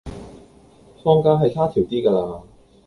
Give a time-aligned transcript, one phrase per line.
[1.03, 2.41] 放假係他條 D 架啦